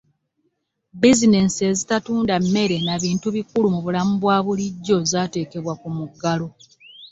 bizineesi 1.01 1.61
ezitatunda 1.71 2.33
mmere 2.43 2.77
na 2.87 2.95
bintu 3.03 3.27
bikulu 3.35 3.67
mu 3.73 3.79
bulamu 3.85 4.11
obwabulijjo 4.15 4.97
zaateekebwa 5.11 5.73
ku 5.81 5.87
muggalo. 5.95 6.47